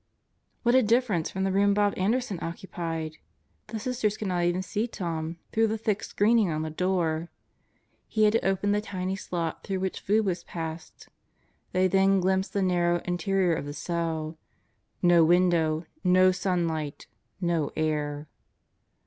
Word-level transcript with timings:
What 0.63 0.73
a 0.73 0.81
difference 0.81 1.29
from 1.29 1.43
the 1.43 1.51
room 1.51 1.75
Bob 1.75 1.93
Anderson 1.95 2.39
occupied! 2.41 3.17
The 3.67 3.77
Sisters 3.77 4.17
could 4.17 4.29
not 4.29 4.43
even 4.45 4.63
see 4.63 4.87
Tom 4.87 5.37
through 5.53 5.67
the 5.67 5.77
thick 5.77 6.01
screening 6.03 6.49
on 6.49 6.63
Birthdays 6.63 6.71
in 6.71 6.71
the 6.71 6.71
Deathhouse 6.71 7.29
73 7.29 7.29
the 7.29 7.29
door. 7.29 7.29
He 8.07 8.23
had 8.23 8.33
to 8.33 8.43
open 8.47 8.71
the 8.71 8.81
tiny 8.81 9.15
slot 9.15 9.63
through 9.63 9.79
which 9.81 9.99
food 9.99 10.25
was 10.25 10.43
passed. 10.43 11.07
They 11.71 11.87
then 11.87 12.19
glimpsed 12.19 12.53
the 12.53 12.63
narrow 12.63 13.01
interior 13.05 13.53
of 13.53 13.65
the 13.67 13.73
cell. 13.73 14.39
No 15.03 15.23
window. 15.23 15.85
No 16.03 16.31
sunlight. 16.31 17.05
No 17.39 17.71
air. 17.75 18.27